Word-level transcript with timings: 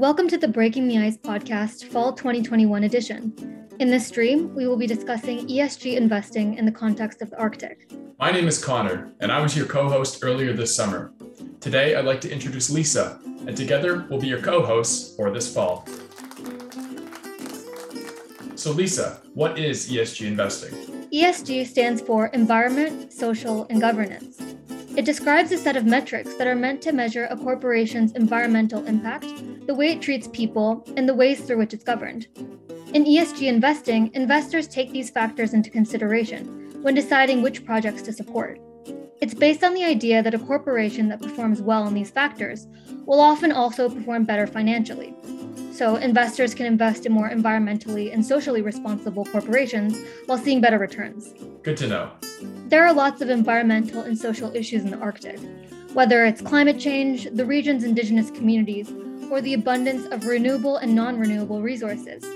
Welcome 0.00 0.28
to 0.28 0.38
the 0.38 0.48
Breaking 0.48 0.88
the 0.88 0.96
Ice 0.96 1.18
podcast, 1.18 1.84
Fall 1.84 2.14
2021 2.14 2.84
edition. 2.84 3.68
In 3.80 3.90
this 3.90 4.06
stream, 4.06 4.54
we 4.54 4.66
will 4.66 4.78
be 4.78 4.86
discussing 4.86 5.46
ESG 5.46 5.94
investing 5.94 6.56
in 6.56 6.64
the 6.64 6.72
context 6.72 7.20
of 7.20 7.28
the 7.28 7.38
Arctic. 7.38 7.92
My 8.18 8.30
name 8.30 8.48
is 8.48 8.64
Connor, 8.64 9.12
and 9.20 9.30
I 9.30 9.42
was 9.42 9.54
your 9.54 9.66
co 9.66 9.90
host 9.90 10.20
earlier 10.24 10.54
this 10.54 10.74
summer. 10.74 11.12
Today, 11.60 11.96
I'd 11.96 12.06
like 12.06 12.22
to 12.22 12.32
introduce 12.32 12.70
Lisa, 12.70 13.20
and 13.46 13.54
together 13.54 14.06
we'll 14.08 14.18
be 14.18 14.28
your 14.28 14.40
co 14.40 14.64
hosts 14.64 15.14
for 15.16 15.30
this 15.30 15.52
fall. 15.52 15.86
So, 18.54 18.70
Lisa, 18.72 19.20
what 19.34 19.58
is 19.58 19.90
ESG 19.90 20.26
investing? 20.26 20.72
ESG 21.12 21.66
stands 21.66 22.00
for 22.00 22.28
Environment, 22.28 23.12
Social, 23.12 23.66
and 23.68 23.82
Governance. 23.82 24.49
It 25.00 25.06
describes 25.06 25.50
a 25.50 25.56
set 25.56 25.78
of 25.78 25.86
metrics 25.86 26.34
that 26.34 26.46
are 26.46 26.54
meant 26.54 26.82
to 26.82 26.92
measure 26.92 27.24
a 27.30 27.36
corporation's 27.38 28.12
environmental 28.12 28.84
impact, 28.84 29.28
the 29.66 29.74
way 29.74 29.92
it 29.92 30.02
treats 30.02 30.28
people, 30.28 30.86
and 30.94 31.08
the 31.08 31.14
ways 31.14 31.40
through 31.40 31.56
which 31.56 31.72
it's 31.72 31.82
governed. 31.82 32.26
In 32.92 33.06
ESG 33.06 33.46
investing, 33.46 34.10
investors 34.12 34.68
take 34.68 34.92
these 34.92 35.08
factors 35.08 35.54
into 35.54 35.70
consideration 35.70 36.44
when 36.82 36.94
deciding 36.94 37.40
which 37.40 37.64
projects 37.64 38.02
to 38.02 38.12
support. 38.12 38.60
It's 39.22 39.32
based 39.32 39.64
on 39.64 39.72
the 39.72 39.84
idea 39.84 40.22
that 40.22 40.34
a 40.34 40.38
corporation 40.38 41.08
that 41.08 41.22
performs 41.22 41.62
well 41.62 41.84
on 41.84 41.94
these 41.94 42.10
factors 42.10 42.66
will 43.06 43.20
often 43.20 43.52
also 43.52 43.88
perform 43.88 44.24
better 44.24 44.46
financially. 44.46 45.14
So, 45.80 45.96
investors 45.96 46.52
can 46.52 46.66
invest 46.66 47.06
in 47.06 47.12
more 47.12 47.30
environmentally 47.30 48.12
and 48.12 48.22
socially 48.22 48.60
responsible 48.60 49.24
corporations 49.24 49.96
while 50.26 50.36
seeing 50.36 50.60
better 50.60 50.78
returns. 50.78 51.32
Good 51.62 51.78
to 51.78 51.88
know. 51.88 52.10
There 52.66 52.86
are 52.86 52.92
lots 52.92 53.22
of 53.22 53.30
environmental 53.30 54.02
and 54.02 54.18
social 54.18 54.54
issues 54.54 54.84
in 54.84 54.90
the 54.90 54.98
Arctic, 54.98 55.40
whether 55.94 56.26
it's 56.26 56.42
climate 56.42 56.78
change, 56.78 57.30
the 57.32 57.46
region's 57.46 57.82
indigenous 57.82 58.30
communities, 58.30 58.92
or 59.30 59.40
the 59.40 59.54
abundance 59.54 60.04
of 60.12 60.26
renewable 60.26 60.76
and 60.76 60.94
non 60.94 61.18
renewable 61.18 61.62
resources, 61.62 62.26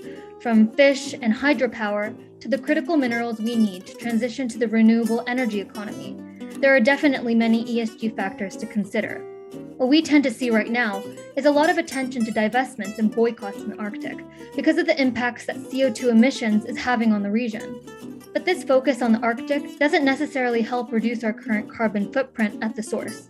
from 0.41 0.70
fish 0.72 1.12
and 1.12 1.34
hydropower 1.34 2.16
to 2.41 2.48
the 2.48 2.56
critical 2.56 2.97
minerals 2.97 3.41
we 3.41 3.56
need 3.56 3.86
to 3.86 3.94
transition 3.97 4.48
to 4.48 4.56
the 4.56 4.69
renewable 4.69 5.22
energy 5.26 5.60
economy. 5.60 6.16
There 6.60 6.74
are 6.74 6.80
definitely 6.80 7.34
many 7.34 7.62
ESG 7.66 8.16
factors 8.16 8.56
to 8.56 8.64
consider. 8.64 9.33
What 9.84 9.90
we 9.90 10.00
tend 10.00 10.24
to 10.24 10.30
see 10.30 10.48
right 10.48 10.70
now 10.70 11.02
is 11.36 11.44
a 11.44 11.50
lot 11.50 11.68
of 11.68 11.77
attention 11.77 12.24
to 12.24 12.32
divestments 12.32 12.98
and 12.98 13.14
boycotts 13.14 13.58
in 13.58 13.68
the 13.68 13.77
Arctic 13.77 14.16
because 14.56 14.78
of 14.78 14.86
the 14.86 14.98
impacts 14.98 15.44
that 15.44 15.56
CO2 15.56 16.08
emissions 16.08 16.64
is 16.64 16.78
having 16.78 17.12
on 17.12 17.22
the 17.22 17.30
region. 17.30 17.82
But 18.32 18.46
this 18.46 18.64
focus 18.64 19.02
on 19.02 19.12
the 19.12 19.18
Arctic 19.18 19.78
doesn't 19.78 20.02
necessarily 20.02 20.62
help 20.62 20.91
reduce 20.91 21.22
our 21.22 21.34
current 21.34 21.70
carbon 21.70 22.10
footprint 22.10 22.64
at 22.64 22.74
the 22.74 22.82
source. 22.82 23.28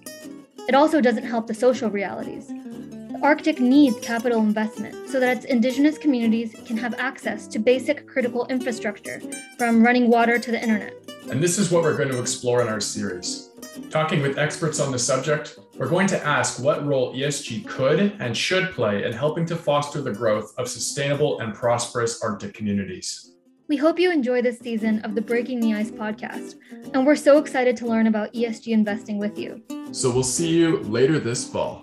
It 0.68 0.76
also 0.76 1.00
doesn't 1.00 1.24
help 1.24 1.48
the 1.48 1.54
social 1.54 1.90
realities. 1.90 2.46
The 2.46 3.18
Arctic 3.20 3.58
needs 3.58 3.98
capital 3.98 4.38
investment 4.38 5.10
so 5.10 5.18
that 5.18 5.38
its 5.38 5.46
indigenous 5.46 5.98
communities 5.98 6.54
can 6.66 6.76
have 6.76 6.94
access 7.00 7.48
to 7.48 7.58
basic 7.58 8.06
critical 8.06 8.46
infrastructure, 8.46 9.20
from 9.58 9.84
running 9.84 10.08
water 10.08 10.38
to 10.38 10.52
the 10.52 10.62
internet. 10.62 11.03
And 11.30 11.42
this 11.42 11.58
is 11.58 11.70
what 11.70 11.82
we're 11.82 11.96
going 11.96 12.10
to 12.10 12.20
explore 12.20 12.60
in 12.60 12.68
our 12.68 12.80
series. 12.80 13.50
Talking 13.90 14.20
with 14.20 14.38
experts 14.38 14.78
on 14.78 14.92
the 14.92 14.98
subject, 14.98 15.58
we're 15.76 15.88
going 15.88 16.06
to 16.08 16.24
ask 16.24 16.62
what 16.62 16.86
role 16.86 17.14
ESG 17.14 17.66
could 17.66 18.14
and 18.20 18.36
should 18.36 18.72
play 18.72 19.04
in 19.04 19.12
helping 19.12 19.46
to 19.46 19.56
foster 19.56 20.02
the 20.02 20.12
growth 20.12 20.54
of 20.58 20.68
sustainable 20.68 21.40
and 21.40 21.54
prosperous 21.54 22.22
Arctic 22.22 22.54
communities. 22.54 23.32
We 23.66 23.78
hope 23.78 23.98
you 23.98 24.12
enjoy 24.12 24.42
this 24.42 24.58
season 24.58 25.00
of 25.00 25.14
the 25.14 25.22
Breaking 25.22 25.58
the 25.58 25.72
Ice 25.74 25.90
podcast, 25.90 26.56
and 26.92 27.06
we're 27.06 27.16
so 27.16 27.38
excited 27.38 27.76
to 27.78 27.86
learn 27.86 28.06
about 28.06 28.32
ESG 28.34 28.68
investing 28.68 29.18
with 29.18 29.38
you. 29.38 29.62
So 29.90 30.10
we'll 30.10 30.22
see 30.22 30.50
you 30.50 30.80
later 30.80 31.18
this 31.18 31.48
fall. 31.48 31.82